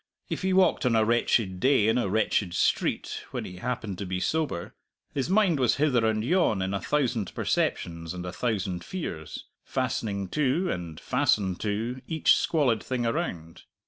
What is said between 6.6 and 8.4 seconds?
in a thousand perceptions and a